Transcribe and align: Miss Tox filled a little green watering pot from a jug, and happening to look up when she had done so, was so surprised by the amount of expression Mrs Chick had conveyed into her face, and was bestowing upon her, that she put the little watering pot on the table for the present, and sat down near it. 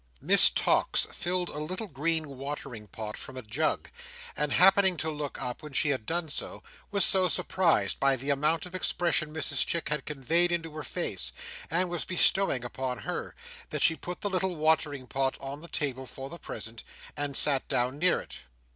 Miss 0.19 0.49
Tox 0.49 1.05
filled 1.13 1.49
a 1.49 1.59
little 1.59 1.85
green 1.85 2.27
watering 2.29 2.87
pot 2.87 3.15
from 3.17 3.37
a 3.37 3.43
jug, 3.43 3.91
and 4.35 4.51
happening 4.51 4.97
to 4.97 5.11
look 5.11 5.39
up 5.39 5.61
when 5.61 5.73
she 5.73 5.89
had 5.89 6.07
done 6.07 6.27
so, 6.27 6.63
was 6.89 7.05
so 7.05 7.27
surprised 7.27 7.99
by 7.99 8.15
the 8.15 8.31
amount 8.31 8.65
of 8.65 8.73
expression 8.73 9.31
Mrs 9.31 9.63
Chick 9.63 9.89
had 9.89 10.05
conveyed 10.07 10.51
into 10.51 10.73
her 10.73 10.81
face, 10.83 11.31
and 11.69 11.87
was 11.87 12.03
bestowing 12.03 12.63
upon 12.63 12.97
her, 12.97 13.35
that 13.69 13.83
she 13.83 13.95
put 13.95 14.21
the 14.21 14.29
little 14.31 14.55
watering 14.55 15.05
pot 15.05 15.37
on 15.39 15.61
the 15.61 15.67
table 15.67 16.07
for 16.07 16.31
the 16.31 16.39
present, 16.39 16.83
and 17.15 17.37
sat 17.37 17.67
down 17.67 17.99
near 17.99 18.19
it. 18.19 18.39